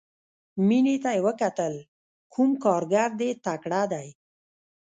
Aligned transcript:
مينې 0.67 0.95
ته 1.03 1.09
يې 1.15 1.21
وکتل 1.27 1.73
کوم 2.33 2.49
کارګر 2.63 3.09
دې 3.19 3.29
تکړه 3.45 3.81
دى. 3.91 4.07